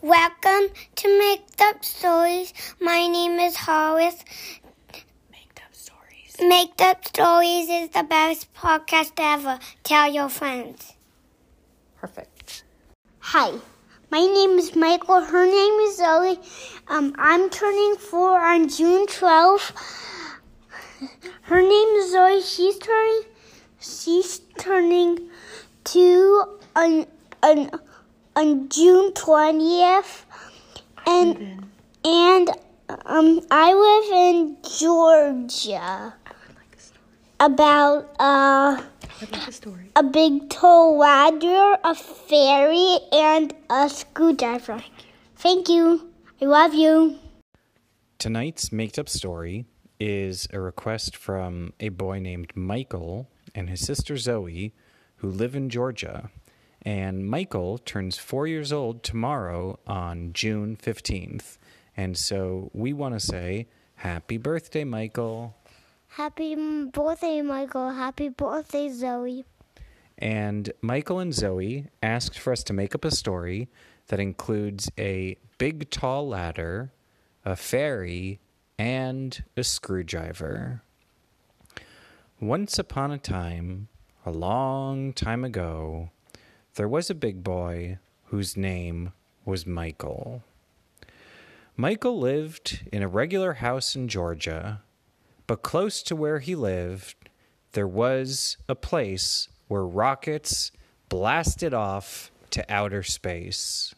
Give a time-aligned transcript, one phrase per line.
[0.00, 2.52] Welcome to Make Up Stories.
[2.80, 4.22] My name is Horace.
[5.32, 6.36] Make up stories.
[6.38, 9.58] Make Up Stories is the best podcast ever.
[9.82, 10.92] Tell your friends.
[11.96, 12.62] Perfect.
[13.18, 13.58] Hi,
[14.12, 15.20] my name is Michael.
[15.20, 16.38] Her name is Zoe.
[16.86, 19.72] Um, I'm turning four on June 12th.
[21.42, 22.40] Her name is Zoe.
[22.40, 23.22] She's turning.
[23.80, 25.28] She's turning
[25.82, 27.06] two on
[27.42, 27.70] on
[28.38, 30.22] on June 20th,
[31.08, 31.66] and
[32.04, 32.48] and
[33.04, 36.14] um, I live in Georgia.
[36.54, 36.78] Like.
[37.40, 38.80] About uh.
[39.20, 39.90] I'd like a story.
[39.96, 44.84] a big tall ladder, a fairy, and a screwdriver.
[45.34, 46.08] Thank you.
[46.40, 47.18] I love you.
[48.18, 49.64] Tonight's made up story
[49.98, 54.72] is a request from a boy named Michael and his sister Zoe,
[55.16, 56.30] who live in Georgia.
[56.82, 61.58] And Michael turns four years old tomorrow on June 15th.
[61.96, 65.56] And so we want to say, Happy birthday, Michael.
[66.06, 67.90] Happy birthday, Michael.
[67.90, 69.44] Happy birthday, Zoe.
[70.16, 73.68] And Michael and Zoe asked for us to make up a story
[74.06, 76.92] that includes a big tall ladder,
[77.44, 78.38] a fairy,
[78.78, 80.82] and a screwdriver.
[82.40, 83.88] Once upon a time,
[84.24, 86.10] a long time ago,
[86.78, 89.12] there was a big boy whose name
[89.44, 90.44] was Michael.
[91.76, 94.80] Michael lived in a regular house in Georgia,
[95.48, 97.16] but close to where he lived,
[97.72, 100.70] there was a place where rockets
[101.08, 103.92] blasted off to outer space.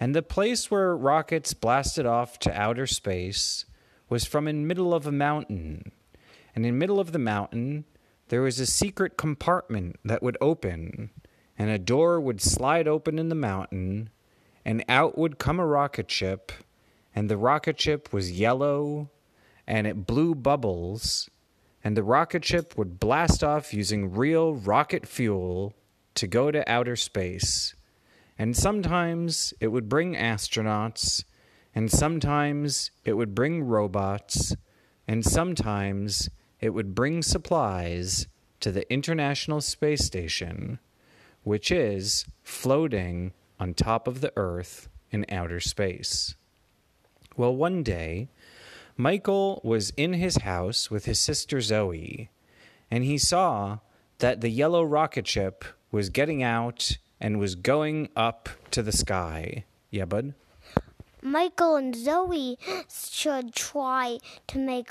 [0.00, 3.64] And the place where rockets blasted off to outer space
[4.08, 5.92] was from in middle of a mountain.
[6.52, 7.84] And in middle of the mountain,
[8.26, 11.10] there was a secret compartment that would open,
[11.58, 14.10] and a door would slide open in the mountain,
[14.64, 16.52] and out would come a rocket ship,
[17.14, 19.10] and the rocket ship was yellow,
[19.66, 21.30] and it blew bubbles,
[21.82, 25.72] and the rocket ship would blast off using real rocket fuel
[26.14, 27.74] to go to outer space.
[28.38, 31.24] And sometimes it would bring astronauts,
[31.74, 34.54] and sometimes it would bring robots,
[35.06, 36.28] and sometimes
[36.60, 38.26] it would bring supplies
[38.60, 40.78] to the International Space Station,
[41.46, 46.34] which is floating on top of the Earth in outer space.
[47.36, 48.26] Well, one day,
[48.96, 52.30] Michael was in his house with his sister Zoe,
[52.90, 53.78] and he saw
[54.18, 59.62] that the yellow rocket ship was getting out and was going up to the sky.
[59.88, 60.34] Yeah, bud?
[61.22, 62.58] Michael and Zoe
[62.92, 64.18] should try
[64.48, 64.90] to make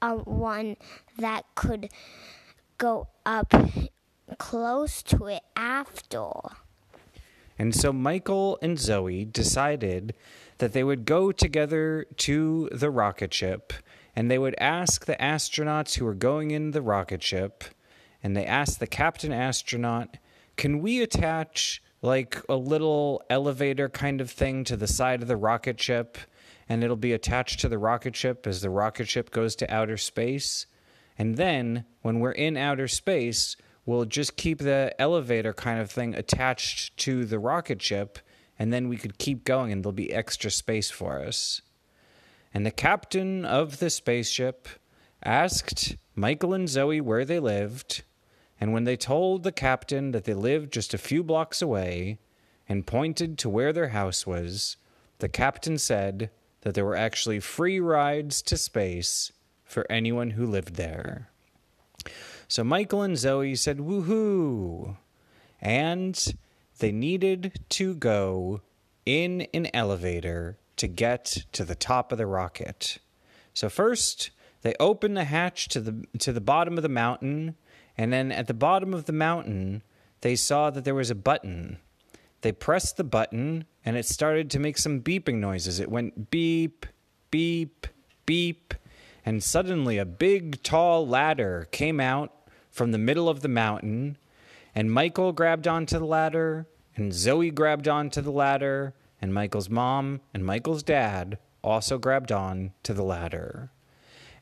[0.00, 0.78] a one
[1.18, 1.90] that could
[2.78, 3.52] go up
[4.38, 6.30] close to it after.
[7.58, 10.14] And so Michael and Zoe decided
[10.58, 13.72] that they would go together to the rocket ship
[14.16, 17.64] and they would ask the astronauts who were going in the rocket ship
[18.22, 20.16] and they asked the captain astronaut,
[20.56, 25.36] "Can we attach like a little elevator kind of thing to the side of the
[25.36, 26.18] rocket ship
[26.68, 29.96] and it'll be attached to the rocket ship as the rocket ship goes to outer
[29.96, 30.66] space?"
[31.18, 36.14] And then when we're in outer space, we'll just keep the elevator kind of thing
[36.14, 38.18] attached to the rocket ship,
[38.58, 41.62] and then we could keep going and there'll be extra space for us.
[42.52, 44.68] And the captain of the spaceship
[45.24, 48.02] asked Michael and Zoe where they lived,
[48.60, 52.18] and when they told the captain that they lived just a few blocks away
[52.68, 54.76] and pointed to where their house was,
[55.18, 56.30] the captain said
[56.62, 59.32] that there were actually free rides to space
[59.64, 61.30] for anyone who lived there.
[62.50, 64.96] So Michael and Zoe said, woohoo!
[65.60, 66.34] And
[66.80, 68.62] they needed to go
[69.06, 72.98] in an elevator to get to the top of the rocket.
[73.54, 74.30] So first,
[74.62, 77.54] they opened the hatch to the to the bottom of the mountain,
[77.96, 79.84] and then at the bottom of the mountain,
[80.22, 81.78] they saw that there was a button.
[82.40, 85.78] They pressed the button, and it started to make some beeping noises.
[85.78, 86.84] It went beep,
[87.30, 87.86] beep,
[88.26, 88.74] beep,
[89.24, 92.32] and suddenly a big tall ladder came out
[92.70, 94.16] from the middle of the mountain,
[94.74, 100.20] and Michael grabbed onto the ladder, and Zoe grabbed onto the ladder, and Michael's mom
[100.32, 103.70] and Michael's dad also grabbed on to the ladder.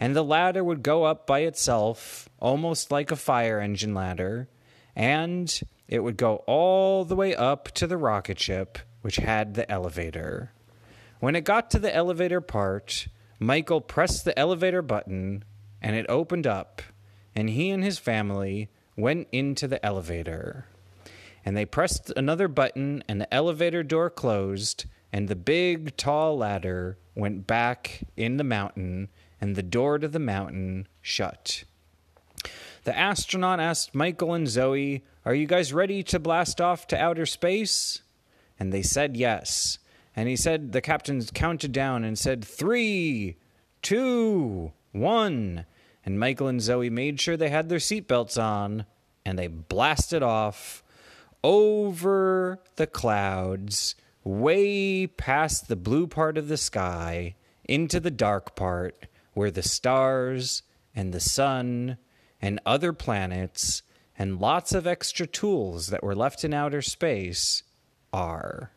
[0.00, 4.48] And the ladder would go up by itself, almost like a fire engine ladder,
[4.94, 9.68] and it would go all the way up to the rocket ship, which had the
[9.70, 10.52] elevator.
[11.20, 13.08] When it got to the elevator part,
[13.40, 15.44] Michael pressed the elevator button,
[15.82, 16.82] and it opened up,
[17.38, 20.66] and he and his family went into the elevator.
[21.44, 26.98] And they pressed another button, and the elevator door closed, and the big tall ladder
[27.14, 29.08] went back in the mountain,
[29.40, 31.62] and the door to the mountain shut.
[32.82, 37.24] The astronaut asked Michael and Zoe, Are you guys ready to blast off to outer
[37.24, 38.02] space?
[38.58, 39.78] And they said yes.
[40.16, 43.36] And he said, The captain counted down and said, Three,
[43.80, 45.66] two, one.
[46.04, 48.86] And Michael and Zoe made sure they had their seatbelts on,
[49.24, 50.82] and they blasted off
[51.44, 57.34] over the clouds, way past the blue part of the sky,
[57.64, 60.62] into the dark part, where the stars
[60.94, 61.98] and the sun
[62.40, 63.82] and other planets
[64.18, 67.62] and lots of extra tools that were left in outer space
[68.12, 68.72] are.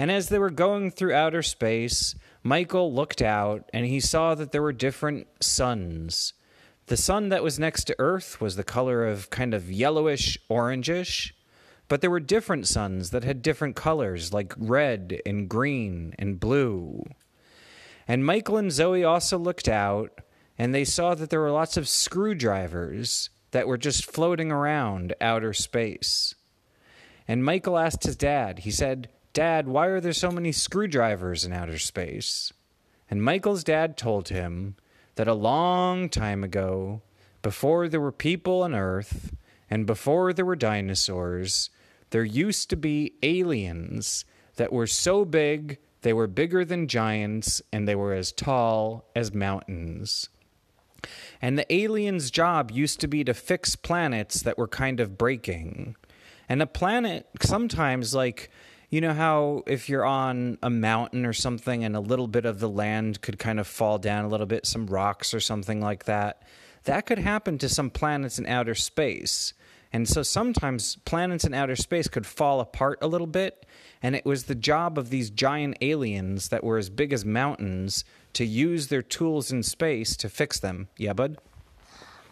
[0.00, 4.50] And as they were going through outer space, Michael looked out and he saw that
[4.50, 6.32] there were different suns.
[6.86, 11.32] The sun that was next to Earth was the color of kind of yellowish orangish,
[11.86, 17.04] but there were different suns that had different colors like red and green and blue.
[18.08, 20.18] And Michael and Zoe also looked out
[20.56, 25.52] and they saw that there were lots of screwdrivers that were just floating around outer
[25.52, 26.34] space.
[27.28, 31.52] And Michael asked his dad, he said, Dad, why are there so many screwdrivers in
[31.52, 32.52] outer space?
[33.08, 34.76] And Michael's dad told him
[35.14, 37.02] that a long time ago,
[37.42, 39.34] before there were people on Earth
[39.68, 41.70] and before there were dinosaurs,
[42.10, 44.24] there used to be aliens
[44.56, 49.34] that were so big they were bigger than giants and they were as tall as
[49.34, 50.28] mountains.
[51.40, 55.96] And the aliens' job used to be to fix planets that were kind of breaking.
[56.48, 58.50] And a planet, sometimes, like,
[58.90, 62.58] you know how if you're on a mountain or something and a little bit of
[62.58, 66.04] the land could kind of fall down a little bit, some rocks or something like
[66.04, 66.42] that,
[66.84, 69.54] that could happen to some planets in outer space.
[69.92, 73.64] And so sometimes planets in outer space could fall apart a little bit.
[74.02, 78.04] And it was the job of these giant aliens that were as big as mountains
[78.34, 80.88] to use their tools in space to fix them.
[80.96, 81.38] Yeah, bud?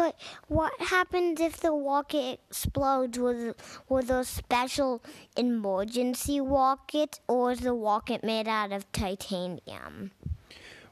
[0.00, 0.18] But
[0.48, 3.18] what happens if the rocket explodes?
[3.18, 3.54] Was
[3.86, 5.02] were those special
[5.36, 10.12] emergency rocket, or is the rocket made out of titanium?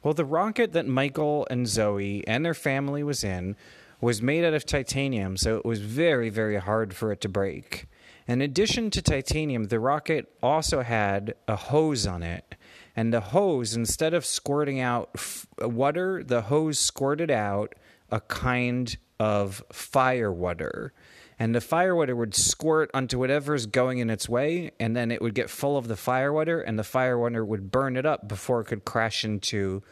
[0.03, 3.57] Well, the rocket that Michael and Zoe and their family was in
[3.99, 7.87] was made out of titanium, so it was very, very hard for it to break.
[8.27, 12.57] In addition to titanium, the rocket also had a hose on it.
[12.95, 15.19] And the hose, instead of squirting out
[15.59, 17.75] water, the hose squirted out
[18.11, 20.93] a kind of fire water.
[21.39, 25.23] And the fire water would squirt onto whatever's going in its way, and then it
[25.23, 28.27] would get full of the fire water, and the fire water would burn it up
[28.27, 29.83] before it could crash into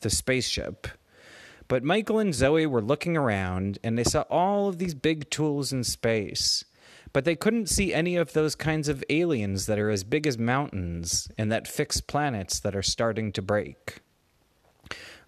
[0.00, 0.88] the spaceship.
[1.68, 5.72] But Michael and Zoe were looking around, and they saw all of these big tools
[5.72, 6.64] in space.
[7.12, 10.38] But they couldn't see any of those kinds of aliens that are as big as
[10.38, 14.00] mountains and that fix planets that are starting to break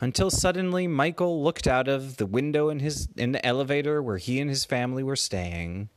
[0.00, 4.40] until suddenly Michael looked out of the window in his in the elevator where he
[4.40, 5.88] and his family were staying,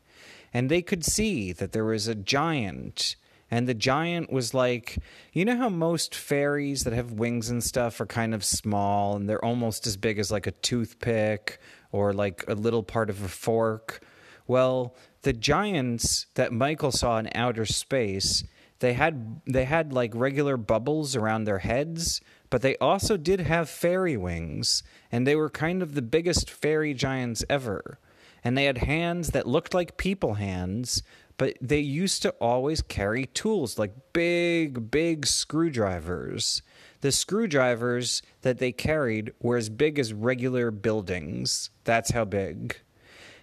[0.54, 3.16] and they could see that there was a giant.
[3.54, 4.98] And the giant was like,
[5.34, 9.28] you know how most fairies that have wings and stuff are kind of small and
[9.28, 11.60] they're almost as big as like a toothpick
[11.92, 14.06] or like a little part of a fork?
[14.48, 18.46] Well, the giants that Michael saw in outer space,
[18.82, 23.70] they had they had like regular bubbles around their heads, but they also did have
[23.70, 28.00] fairy wings, and they were kind of the biggest fairy giants ever.
[28.44, 31.04] And they had hands that looked like people hands,
[31.38, 36.64] but they used to always carry tools like big, big screwdrivers.
[37.02, 41.70] The screwdrivers that they carried were as big as regular buildings.
[41.84, 42.78] That's how big.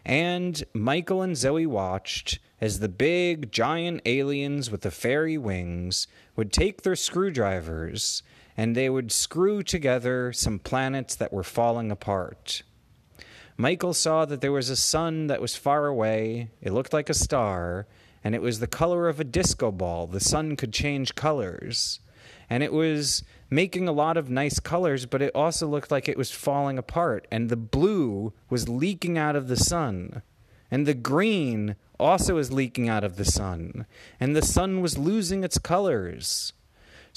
[0.04, 6.52] And Michael and Zoe watched as the big, giant aliens with the fairy wings would
[6.52, 8.22] take their screwdrivers
[8.58, 12.64] and they would screw together some planets that were falling apart.
[13.56, 16.50] Michael saw that there was a sun that was far away.
[16.60, 17.86] It looked like a star,
[18.24, 20.08] and it was the color of a disco ball.
[20.08, 22.00] The sun could change colors.
[22.50, 26.18] And it was making a lot of nice colors, but it also looked like it
[26.18, 27.26] was falling apart.
[27.30, 30.22] And the blue was leaking out of the sun.
[30.70, 33.86] And the green also was leaking out of the sun.
[34.20, 36.52] And the sun was losing its colors.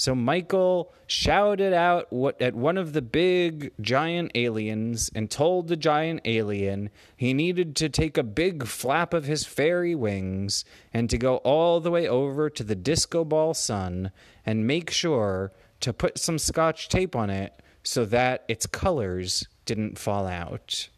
[0.02, 5.76] So Michael shouted out what, at one of the big giant aliens and told the
[5.76, 11.16] giant alien he needed to take a big flap of his fairy wings and to
[11.16, 14.10] go all the way over to the disco ball sun
[14.44, 17.52] and make sure to put some scotch tape on it
[17.84, 20.88] so that its colors didn't fall out.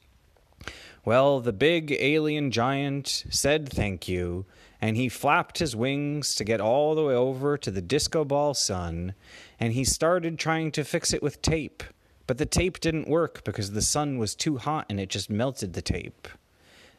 [1.04, 4.46] Well, the big alien giant said thank you
[4.80, 8.52] and he flapped his wings to get all the way over to the disco ball
[8.52, 9.14] sun,
[9.58, 11.82] and he started trying to fix it with tape.
[12.26, 15.72] But the tape didn't work because the sun was too hot and it just melted
[15.72, 16.28] the tape.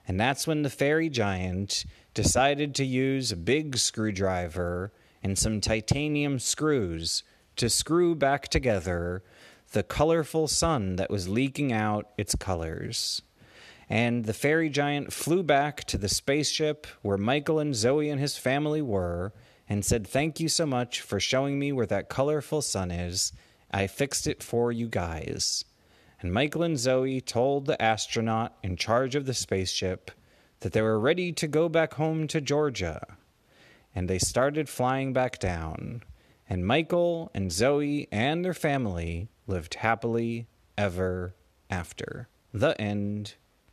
[0.08, 4.92] And that's when the fairy giant decided to use a big screwdriver
[5.24, 7.24] and some titanium screws
[7.56, 9.24] to screw back together
[9.72, 13.22] the colorful sun that was leaking out its colors.
[13.90, 18.38] And the fairy giant flew back to the spaceship where Michael and Zoe and his
[18.38, 19.32] family were
[19.70, 23.32] and said, Thank you so much for showing me where that colorful sun is.
[23.72, 25.66] I fixed it for you guys.
[26.22, 30.12] And Michael and Zoe told the astronaut in charge of the spaceship
[30.62, 33.18] that they were ready to go back home to Georgia.
[33.94, 36.04] And they started flying back down.
[36.50, 41.36] And Michael and Zoe and their family lived happily ever
[41.70, 42.28] after.
[42.54, 43.36] The end.